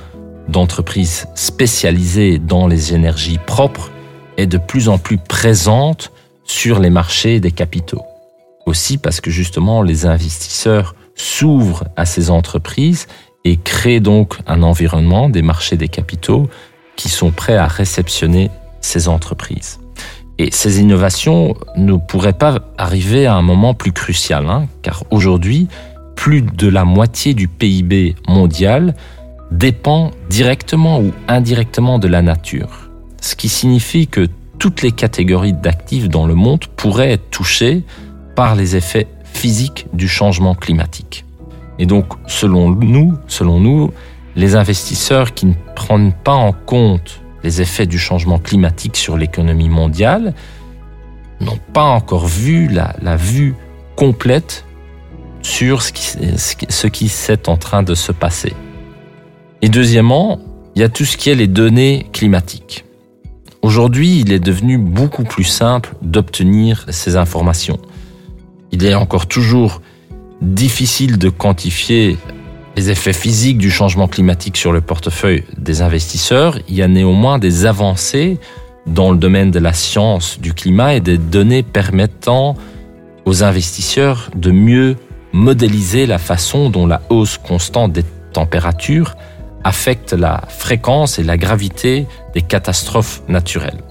d'entreprises 0.49 1.27
spécialisées 1.35 2.39
dans 2.39 2.67
les 2.67 2.95
énergies 2.95 3.39
propres 3.45 3.91
est 4.37 4.47
de 4.47 4.59
plus 4.59 4.89
en 4.89 4.99
plus 4.99 5.19
présente 5.19 6.13
sur 6.45 6.79
les 6.79 6.91
marchés 6.91 7.41
des 7.41 7.51
capitaux. 7.51 8.03
Aussi 8.67 8.99
parce 8.99 9.21
que 9.21 9.31
justement 9.31 9.83
les 9.83 10.07
investisseurs 10.07 10.95
s'ouvrent 11.15 11.85
à 11.97 12.05
ces 12.05 12.31
entreprises 12.31 13.07
et 13.45 13.57
créent 13.57 14.01
donc 14.01 14.39
un 14.47 14.63
environnement 14.63 15.29
des 15.29 15.43
marchés 15.43 15.77
des 15.77 15.89
capitaux 15.89 16.49
qui 16.97 17.09
sont 17.09 17.31
prêts 17.31 17.57
à 17.57 17.67
réceptionner 17.67 18.51
ces 18.81 19.09
entreprises. 19.09 19.79
Et 20.39 20.51
ces 20.51 20.81
innovations 20.81 21.55
ne 21.77 21.95
pourraient 21.95 22.33
pas 22.33 22.59
arriver 22.77 23.27
à 23.27 23.35
un 23.35 23.43
moment 23.43 23.73
plus 23.73 23.93
crucial, 23.93 24.47
hein, 24.51 24.67
car 24.83 25.05
aujourd'hui, 25.11 25.69
plus 26.15 26.43
de 26.43 26.69
la 26.69 26.85
moitié 26.85 27.35
du 27.35 27.49
PIB 27.49 28.17
mondial 28.29 28.95
dépend 29.51 30.11
directement 30.29 31.01
ou 31.01 31.13
indirectement 31.29 31.99
de 31.99 32.09
la 32.09 32.21
nature. 32.21 32.91
Ce 33.21 33.37
qui 33.37 33.49
signifie 33.49 34.09
que 34.09 34.29
toutes 34.59 34.83
les 34.83 34.93
catégories 34.93 35.53
d'actifs 35.53 36.09
dans 36.09 36.27
le 36.27 36.35
monde 36.35 36.65
pourraient 36.77 37.13
être 37.13 37.31
touchées 37.31 37.85
par 38.37 38.55
les 38.55 38.77
effets 38.77 39.09
physiques 39.25 39.87
du 39.93 40.07
changement 40.07 40.55
climatique. 40.55 41.25
Et 41.81 41.87
donc, 41.87 42.07
selon 42.29 42.71
nous, 42.71 43.15
selon 43.27 43.59
nous, 43.59 43.93
les 44.37 44.55
investisseurs 44.55 45.35
qui 45.35 45.47
ne 45.47 45.55
prennent 45.75 46.13
pas 46.13 46.35
en 46.35 46.53
compte 46.53 47.21
les 47.43 47.61
effets 47.61 47.87
du 47.87 47.99
changement 47.99 48.39
climatique 48.39 48.97
sur 48.97 49.17
l'économie 49.17 49.69
mondiale, 49.69 50.35
n'ont 51.41 51.59
pas 51.73 51.85
encore 51.85 52.27
vu 52.27 52.69
la, 52.69 53.17
vue 53.17 53.55
complète 53.95 54.65
sur 55.43 55.83
ce 55.83 55.93
qui, 55.93 56.03
ce 56.69 56.87
qui 56.87 57.09
s'est 57.09 57.49
en 57.49 57.57
train 57.57 57.83
de 57.83 57.95
se 57.95 58.13
passer. 58.13 58.55
Et 59.63 59.69
deuxièmement, 59.69 60.39
il 60.75 60.81
y 60.81 60.85
a 60.85 60.89
tout 60.89 61.05
ce 61.05 61.17
qui 61.17 61.31
est 61.31 61.35
les 61.35 61.47
données 61.47 62.07
climatiques. 62.13 62.85
Aujourd'hui, 63.63 64.21
il 64.21 64.33
est 64.33 64.41
devenu 64.41 64.79
beaucoup 64.79 65.25
plus 65.25 65.45
simple 65.45 65.95
d'obtenir 66.03 66.87
ces 66.91 67.17
informations. 67.17 67.79
Il 68.73 68.85
est 68.85 68.95
encore 68.95 69.27
toujours 69.27 69.81
difficile 70.43 71.19
de 71.19 71.29
quantifier 71.29 72.19
les 72.77 72.91
effets 72.91 73.13
physiques 73.13 73.59
du 73.59 73.71
changement 73.71 74.07
climatique 74.07 74.57
sur 74.57 74.73
le 74.73 74.81
portefeuille 74.81 75.45
des 75.57 75.81
investisseurs. 75.81 76.59
Il 76.69 76.75
y 76.75 76.83
a 76.83 76.89
néanmoins 76.89 77.39
des 77.39 77.65
avancées 77.65 78.39
dans 78.87 79.11
le 79.11 79.17
domaine 79.17 79.51
de 79.51 79.59
la 79.59 79.73
science 79.73 80.39
du 80.41 80.53
climat 80.53 80.95
et 80.95 81.01
des 81.01 81.19
données 81.19 81.63
permettant 81.63 82.55
aux 83.25 83.43
investisseurs 83.43 84.31
de 84.37 84.51
mieux 84.51 84.97
modéliser 85.33 86.07
la 86.07 86.19
façon 86.19 86.71
dont 86.71 86.87
la 86.87 87.03
hausse 87.11 87.39
constante 87.39 87.93
des 87.93 88.05
températures 88.33 89.17
affecte 89.65 90.13
la 90.13 90.43
fréquence 90.49 91.19
et 91.19 91.25
la 91.25 91.37
gravité 91.37 92.07
des 92.35 92.43
catastrophes 92.43 93.23
naturelles. 93.27 93.83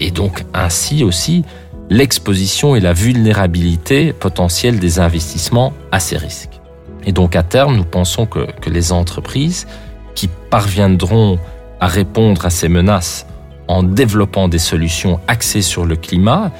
Et 0.00 0.10
donc 0.10 0.44
ainsi 0.52 1.04
aussi 1.04 1.44
l'exposition 1.90 2.76
et 2.76 2.80
la 2.80 2.92
vulnérabilité 2.92 4.12
potentielle 4.12 4.78
des 4.78 4.98
investissements 4.98 5.72
à 5.92 6.00
ces 6.00 6.16
risques. 6.16 6.60
Et 7.06 7.12
donc 7.12 7.36
à 7.36 7.42
terme, 7.42 7.76
nous 7.76 7.84
pensons 7.84 8.26
que, 8.26 8.46
que 8.60 8.70
les 8.70 8.92
entreprises 8.92 9.66
qui 10.14 10.28
parviendront 10.50 11.38
à 11.80 11.86
répondre 11.86 12.46
à 12.46 12.50
ces 12.50 12.68
menaces 12.68 13.26
en 13.68 13.82
développant 13.82 14.48
des 14.48 14.58
solutions 14.58 15.20
axées 15.26 15.62
sur 15.62 15.84
le 15.84 15.96
climat 15.96 16.52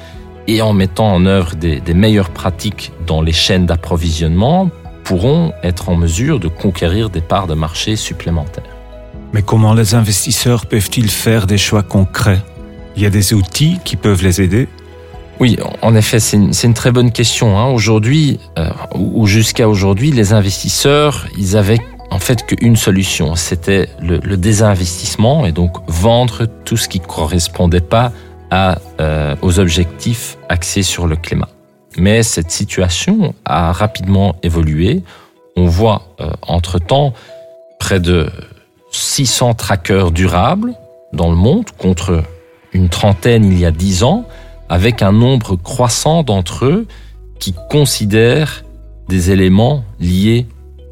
et 0.47 0.61
en 0.61 0.73
mettant 0.73 1.11
en 1.11 1.25
œuvre 1.25 1.55
des, 1.55 1.79
des 1.79 1.93
meilleures 1.93 2.29
pratiques 2.29 2.91
dans 3.07 3.21
les 3.21 3.31
chaînes 3.31 3.65
d'approvisionnement 3.65 4.69
pourront 5.03 5.53
être 5.63 5.89
en 5.89 5.95
mesure 5.95 6.39
de 6.39 6.47
conquérir 6.47 7.09
des 7.09 7.21
parts 7.21 7.47
de 7.47 7.53
marché 7.53 7.95
supplémentaires. 7.95 8.63
Mais 9.33 9.41
comment 9.41 9.73
les 9.73 9.95
investisseurs 9.95 10.65
peuvent-ils 10.65 11.09
faire 11.09 11.47
des 11.47 11.57
choix 11.57 11.83
concrets? 11.83 12.41
Il 12.95 13.03
y 13.03 13.05
a 13.05 13.09
des 13.09 13.33
outils 13.33 13.79
qui 13.83 13.97
peuvent 13.97 14.23
les 14.23 14.41
aider? 14.41 14.67
Oui, 15.39 15.57
en 15.81 15.95
effet, 15.95 16.19
c'est 16.19 16.37
une, 16.37 16.51
une, 16.63 16.73
très 16.73 16.91
bonne 16.91 17.11
question. 17.11 17.57
Hein. 17.57 17.67
Aujourd'hui, 17.67 18.39
euh, 18.57 18.69
ou 18.95 19.27
jusqu'à 19.27 19.67
aujourd'hui, 19.67 20.11
les 20.11 20.33
investisseurs, 20.33 21.27
ils 21.37 21.57
avaient 21.57 21.79
en 22.11 22.19
fait 22.19 22.45
qu'une 22.45 22.75
solution, 22.75 23.35
c'était 23.35 23.89
le, 24.01 24.19
le, 24.23 24.37
désinvestissement 24.37 25.45
et 25.45 25.51
donc 25.51 25.77
vendre 25.87 26.45
tout 26.63 26.77
ce 26.77 26.87
qui 26.87 26.99
correspondait 26.99 27.81
pas 27.81 28.11
à, 28.51 28.77
euh, 29.01 29.35
aux 29.41 29.59
objectifs 29.59 30.37
axés 30.47 30.83
sur 30.83 31.07
le 31.07 31.15
climat. 31.15 31.49
Mais 31.97 32.23
cette 32.23 32.51
situation 32.51 33.33
a 33.45 33.71
rapidement 33.71 34.35
évolué. 34.43 35.03
On 35.57 35.65
voit 35.65 36.03
euh, 36.19 36.29
entre-temps 36.41 37.13
près 37.79 37.99
de 37.99 38.29
600 38.91 39.55
trackers 39.55 40.11
durables 40.11 40.73
dans 41.13 41.29
le 41.29 41.35
monde 41.35 41.65
contre 41.77 42.23
une 42.73 42.89
trentaine 42.89 43.45
il 43.45 43.57
y 43.59 43.65
a 43.65 43.71
10 43.71 44.03
ans 44.03 44.25
avec 44.69 45.01
un 45.01 45.11
nombre 45.11 45.55
croissant 45.55 46.23
d'entre 46.23 46.65
eux 46.65 46.87
qui 47.39 47.53
considèrent 47.69 48.63
des 49.07 49.31
éléments 49.31 49.83
liés 49.99 50.47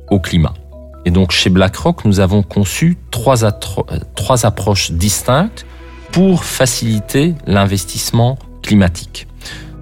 au 0.09 0.19
climat. 0.19 0.53
Et 1.05 1.11
donc 1.11 1.31
chez 1.31 1.49
BlackRock, 1.49 2.05
nous 2.05 2.19
avons 2.19 2.43
conçu 2.43 2.97
trois, 3.11 3.51
trois 4.15 4.45
approches 4.45 4.91
distinctes 4.91 5.65
pour 6.11 6.43
faciliter 6.43 7.35
l'investissement 7.47 8.37
climatique. 8.61 9.27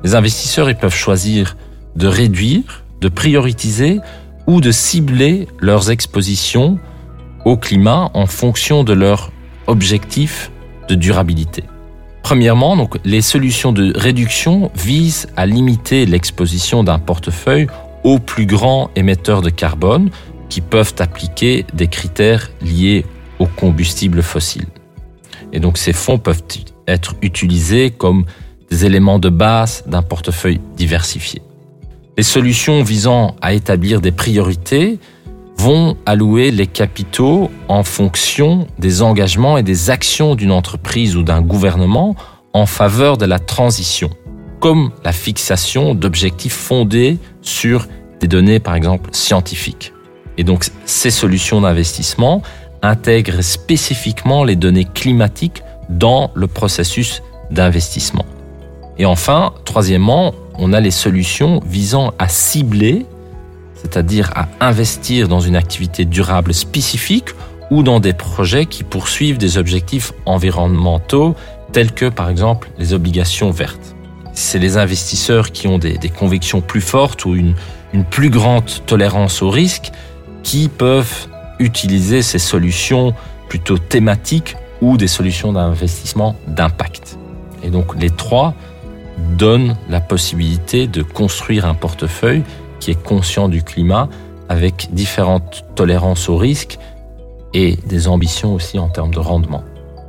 Les 0.04 0.16
investisseurs 0.16 0.70
ils 0.70 0.78
peuvent 0.78 0.96
choisir 0.96 1.58
de 1.96 2.08
réduire, 2.08 2.84
de 3.02 3.10
prioriser 3.10 4.00
ou 4.48 4.62
de 4.62 4.72
cibler 4.72 5.48
leurs 5.60 5.92
expositions 5.92 6.80
au 7.46 7.58
climat 7.58 8.10
en 8.14 8.26
fonction 8.26 8.84
de 8.84 8.94
leurs 8.94 9.32
objectifs 9.68 10.52
de 10.88 10.96
durabilité. 10.96 11.64
Premièrement, 12.24 12.78
donc, 12.78 12.98
les 13.04 13.22
solutions 13.22 13.72
de 13.72 13.94
réduction 13.98 14.72
visent 14.76 15.28
à 15.36 15.46
limiter 15.46 16.06
l'exposition 16.06 16.84
d'un 16.84 17.00
portefeuille 17.00 17.68
aux 18.04 18.20
plus 18.20 18.46
grands 18.46 18.90
émetteurs 18.96 19.42
de 19.42 19.50
carbone 19.50 20.10
qui 20.50 20.62
peuvent 20.62 20.96
appliquer 21.00 21.66
des 21.74 21.88
critères 21.88 22.52
liés 22.62 23.06
aux 23.40 23.48
combustibles 23.48 24.22
fossiles. 24.22 24.68
Et 25.54 25.60
donc 25.60 25.78
ces 25.78 25.94
fonds 25.94 26.18
peuvent 26.18 26.44
être 26.88 27.16
utilisés 27.22 27.92
comme 27.92 28.26
des 28.70 28.86
éléments 28.86 29.20
de 29.20 29.30
base 29.30 29.84
d'un 29.88 30.02
portefeuille 30.02 30.60
diversifié. 30.76 31.42
Les 32.18 32.24
solutions 32.24 32.84
visant 32.84 33.36
à 33.42 33.54
établir 33.54 34.02
des 34.02 34.12
priorités 34.12 35.00
vont 35.62 35.96
allouer 36.08 36.50
les 36.50 36.66
capitaux 36.66 37.52
en 37.68 37.84
fonction 37.84 38.66
des 38.80 39.04
engagements 39.04 39.60
et 39.60 39.64
des 39.64 39.92
actions 39.92 40.34
d'une 40.34 40.52
entreprise 40.52 41.16
ou 41.16 41.22
d'un 41.22 41.44
gouvernement 41.44 42.16
en 42.52 42.66
faveur 42.66 43.16
de 43.16 43.26
la 43.26 43.38
transition, 43.38 44.10
comme 44.60 44.90
la 45.06 45.12
fixation 45.12 45.94
d'objectifs 45.94 46.56
fondés 46.56 47.20
sur 47.44 47.88
des 48.20 48.28
données, 48.28 48.60
par 48.60 48.74
exemple, 48.74 49.12
scientifiques. 49.14 49.94
Et 50.40 50.44
donc, 50.44 50.66
ces 50.86 51.12
solutions 51.12 51.62
d'investissement 51.62 52.42
intègrent 52.82 53.44
spécifiquement 53.44 54.44
les 54.44 54.56
données 54.56 54.88
climatiques 54.92 55.62
dans 55.90 56.32
le 56.34 56.48
processus 56.48 57.22
d'investissement. 57.52 58.26
Et 58.98 59.06
enfin, 59.06 59.54
troisièmement, 59.64 60.34
on 60.58 60.74
a 60.74 60.80
les 60.80 60.90
solutions 60.90 61.62
visant 61.68 62.14
à 62.18 62.30
cibler 62.30 63.06
c'est-à-dire 63.82 64.32
à 64.36 64.48
investir 64.60 65.28
dans 65.28 65.40
une 65.40 65.56
activité 65.56 66.06
durable 66.06 66.54
spécifique 66.54 67.30
ou 67.72 67.84
dans 67.84 68.00
des 68.00 68.14
projets 68.14 68.66
qui 68.66 68.84
poursuivent 68.84 69.38
des 69.38 69.58
objectifs 69.58 70.14
environnementaux 70.26 71.36
tels 71.72 71.92
que 71.92 72.10
par 72.10 72.30
exemple 72.30 72.70
les 72.78 72.94
obligations 72.94 73.52
vertes. 73.52 73.96
C'est 74.34 74.60
les 74.60 74.78
investisseurs 74.78 75.52
qui 75.52 75.68
ont 75.68 75.78
des, 75.78 75.98
convictions 76.10 76.62
plus 76.62 76.82
fortes 76.82 77.26
ou 77.26 77.36
une 77.36 77.56
plus 78.10 78.30
grande 78.30 78.70
tolérance 78.86 79.42
au 79.42 79.50
risque 79.50 79.92
qui 80.44 80.70
peuvent 80.70 81.28
utiliser 81.60 82.22
ces 82.22 82.40
solutions 82.40 83.14
plutôt 83.50 83.78
thématiques 83.78 84.56
ou 84.82 84.98
des 84.98 85.08
solutions 85.08 85.54
d'investissement 85.54 86.36
d'impact. 86.48 87.18
Et 87.64 87.70
donc 87.70 87.96
les 88.00 88.10
trois 88.10 88.54
donnent 89.38 89.78
la 89.90 90.02
possibilité 90.02 90.88
de 90.88 91.04
construire 91.04 91.66
un 91.66 91.76
portefeuille 91.76 92.44
qui 92.82 92.92
est 92.92 93.02
conscient 93.02 93.48
du 93.48 93.64
climat, 93.64 94.10
avec 94.50 94.90
différentes 94.92 95.64
tolérances 95.76 96.28
au 96.28 96.36
risque 96.36 96.78
et 97.54 97.78
des 97.86 98.10
ambitions 98.10 98.54
aussi 98.54 98.78
en 98.80 98.90
termes 98.90 99.14
de 99.14 99.20
rendement. 99.20 99.64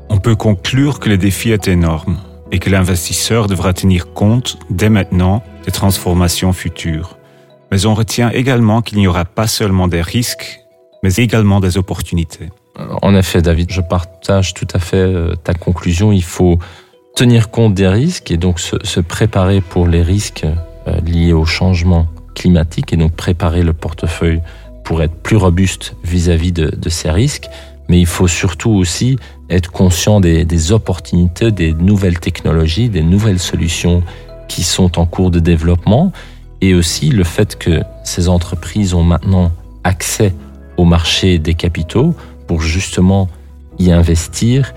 On 0.09 0.19
peut 0.19 0.35
conclure 0.35 0.99
que 0.99 1.09
le 1.09 1.17
défi 1.17 1.53
est 1.53 1.69
énorme 1.69 2.17
et 2.51 2.59
que 2.59 2.69
l'investisseur 2.69 3.47
devra 3.47 3.73
tenir 3.73 4.13
compte 4.13 4.59
dès 4.69 4.91
maintenant 4.91 5.45
des 5.65 5.71
transformations 5.71 6.53
futures. 6.53 7.17
Mais 7.71 7.87
on 7.87 7.95
retient 7.95 8.31
également 8.31 8.83
qu'il 8.83 8.99
n'y 8.99 9.07
aura 9.07 9.25
pas 9.25 9.47
seulement 9.47 9.89
des 9.89 10.03
risques, 10.03 10.61
mais 11.03 11.15
également 11.15 11.61
des 11.61 11.79
opportunités. 11.79 12.51
En 13.01 13.15
effet, 13.15 13.43
David, 13.43 13.71
je 13.71 13.81
partage 13.81 14.55
tout 14.55 14.69
à 14.75 14.79
fait 14.79 14.97
euh, 14.97 15.35
ta 15.35 15.55
conclusion. 15.55 16.11
Il 16.11 16.25
faut 16.25 16.59
tenir 17.15 17.51
compte 17.51 17.75
des 17.75 17.89
risques 17.89 18.31
et 18.31 18.37
donc 18.37 18.61
se, 18.61 19.01
préparer 19.01 19.61
pour 19.61 19.87
les 19.87 20.03
risques 20.03 20.47
euh, 20.87 21.01
liés 21.01 21.33
au 21.33 21.45
changement 21.45 22.07
climatique 22.35 22.93
et 22.93 22.97
donc 22.97 23.13
préparer 23.13 23.63
le 23.63 23.73
portefeuille 23.73 24.41
pour 24.85 25.03
être 25.03 25.15
plus 25.15 25.37
robuste 25.37 25.97
vis-à-vis 26.05 26.53
de, 26.53 26.89
ces 26.89 27.11
risques. 27.11 27.49
Mais 27.89 28.01
il 28.01 28.07
faut 28.07 28.29
surtout 28.29 28.71
aussi 28.71 29.19
être 29.51 29.71
conscient 29.71 30.21
des, 30.21 30.45
des 30.45 30.73
opportunités, 30.73 31.51
des 31.51 31.73
nouvelles 31.73 32.19
technologies, 32.19 32.89
des 32.89 33.03
nouvelles 33.03 33.39
solutions 33.39 34.03
qui 34.49 34.63
sont 34.63 34.99
en 34.99 35.07
cours 35.07 35.31
de 35.31 35.41
développement 35.41 36.13
et 36.61 36.75
aussi 36.75 37.11
le 37.11 37.25
fait 37.25 37.57
que 37.59 37.83
ces 38.05 38.29
entreprises 38.29 38.95
ont 38.95 39.03
maintenant 39.03 39.51
accès 39.85 40.33
au 40.77 40.85
marché 40.85 41.39
des 41.39 41.55
capitaux 41.55 42.15
pour 42.47 42.61
justement 42.61 43.29
y 43.79 43.91
investir 43.93 44.73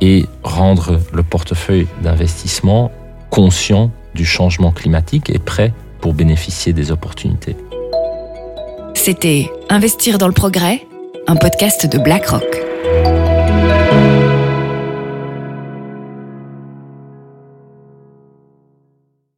et 0.00 0.26
rendre 0.42 1.00
le 1.12 1.22
portefeuille 1.22 1.86
d'investissement 2.02 2.90
conscient 3.30 3.90
du 4.14 4.24
changement 4.24 4.72
climatique 4.72 5.30
et 5.30 5.38
prêt 5.38 5.72
pour 6.00 6.14
bénéficier 6.14 6.72
des 6.72 6.90
opportunités. 6.90 7.56
C'était 8.94 9.50
Investir 9.68 10.18
dans 10.18 10.26
le 10.26 10.32
progrès, 10.32 10.86
un 11.26 11.36
podcast 11.36 11.86
de 11.86 11.98
BlackRock. 11.98 13.29